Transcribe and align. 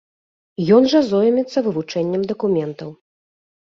Ён 0.77 0.87
жа 0.93 1.03
зоймецца 1.13 1.57
вывучэннем 1.69 2.21
дакументаў. 2.35 2.89